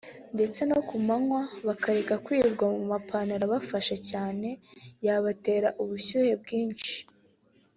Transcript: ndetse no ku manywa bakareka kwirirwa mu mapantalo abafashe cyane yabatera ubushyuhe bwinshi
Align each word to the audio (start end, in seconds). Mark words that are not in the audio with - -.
ndetse 0.35 0.59
no 0.69 0.79
ku 0.87 0.95
manywa 1.07 1.41
bakareka 1.67 2.13
kwirirwa 2.25 2.65
mu 2.75 2.83
mapantalo 2.93 3.43
abafashe 3.45 3.95
cyane 4.09 4.47
yabatera 5.05 5.67
ubushyuhe 5.81 6.33
bwinshi 6.41 6.95